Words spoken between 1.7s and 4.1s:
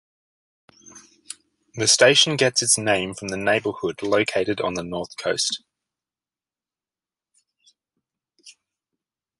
The station gets its name from the neighborhood